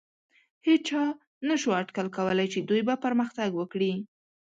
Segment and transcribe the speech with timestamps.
[0.67, 1.03] هېچا
[1.47, 3.91] نهشو اټکل کولی، چې دوی به پرمختګ وکړي.